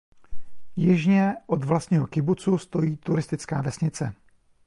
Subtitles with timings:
[0.75, 4.13] Jižně od vlastního kibucu stojí turistická vesnice.